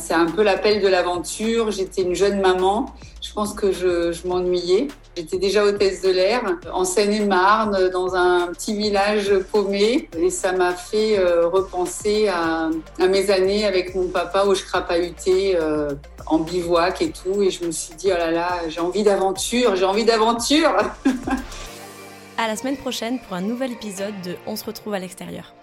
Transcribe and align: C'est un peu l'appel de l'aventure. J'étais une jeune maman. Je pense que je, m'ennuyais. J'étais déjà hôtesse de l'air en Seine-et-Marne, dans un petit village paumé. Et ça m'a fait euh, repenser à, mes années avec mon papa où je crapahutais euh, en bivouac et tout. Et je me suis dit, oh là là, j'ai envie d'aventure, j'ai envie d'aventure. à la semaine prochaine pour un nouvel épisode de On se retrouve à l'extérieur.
C'est 0.00 0.14
un 0.14 0.26
peu 0.26 0.42
l'appel 0.42 0.80
de 0.80 0.88
l'aventure. 0.88 1.70
J'étais 1.70 2.02
une 2.02 2.14
jeune 2.14 2.40
maman. 2.40 2.86
Je 3.22 3.32
pense 3.32 3.52
que 3.52 3.70
je, 3.70 4.26
m'ennuyais. 4.26 4.88
J'étais 5.16 5.38
déjà 5.38 5.64
hôtesse 5.64 6.00
de 6.02 6.10
l'air 6.10 6.42
en 6.72 6.84
Seine-et-Marne, 6.84 7.90
dans 7.90 8.14
un 8.14 8.48
petit 8.48 8.74
village 8.74 9.32
paumé. 9.52 10.08
Et 10.18 10.30
ça 10.30 10.52
m'a 10.52 10.72
fait 10.72 11.18
euh, 11.18 11.46
repenser 11.48 12.28
à, 12.28 12.70
mes 12.98 13.30
années 13.30 13.66
avec 13.66 13.94
mon 13.94 14.08
papa 14.08 14.46
où 14.46 14.54
je 14.54 14.64
crapahutais 14.64 15.56
euh, 15.60 15.92
en 16.26 16.38
bivouac 16.38 17.02
et 17.02 17.10
tout. 17.12 17.42
Et 17.42 17.50
je 17.50 17.64
me 17.64 17.70
suis 17.70 17.94
dit, 17.94 18.08
oh 18.12 18.16
là 18.18 18.30
là, 18.30 18.48
j'ai 18.68 18.80
envie 18.80 19.02
d'aventure, 19.02 19.76
j'ai 19.76 19.84
envie 19.84 20.04
d'aventure. 20.04 20.74
à 22.38 22.48
la 22.48 22.56
semaine 22.56 22.78
prochaine 22.78 23.18
pour 23.20 23.34
un 23.34 23.42
nouvel 23.42 23.72
épisode 23.72 24.14
de 24.24 24.36
On 24.46 24.56
se 24.56 24.64
retrouve 24.64 24.94
à 24.94 24.98
l'extérieur. 24.98 25.54